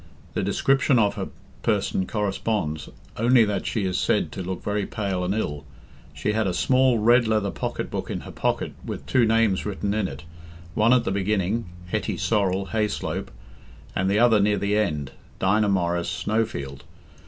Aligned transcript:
The 0.33 0.41
description 0.41 0.97
of 0.97 1.13
her 1.13 1.29
person 1.61 2.07
corresponds, 2.07 2.89
only 3.17 3.45
that 3.45 3.67
she 3.67 3.85
is 3.85 3.99
said 3.99 4.31
to 4.31 4.41
look 4.41 4.63
very 4.63 4.87
pale 4.87 5.23
and 5.23 5.31
ill. 5.31 5.63
She 6.11 6.33
had 6.33 6.47
a 6.47 6.55
small 6.55 6.97
red 6.97 7.27
leather 7.27 7.51
pocket 7.51 7.91
book 7.91 8.09
in 8.09 8.21
her 8.21 8.31
pocket 8.31 8.73
with 8.83 9.05
two 9.05 9.25
names 9.27 9.63
written 9.63 9.93
in 9.93 10.07
it—one 10.07 10.91
at 10.91 11.03
the 11.03 11.11
beginning, 11.11 11.65
'Hetty 11.85 12.17
Sorrel, 12.17 12.69
Hayslope,' 12.71 13.29
and 13.95 14.09
the 14.09 14.17
other 14.17 14.39
near 14.39 14.57
the 14.57 14.75
end, 14.75 15.11
'Dinah 15.37 15.69
Morris, 15.69 16.09
Snowfield. 16.09 16.83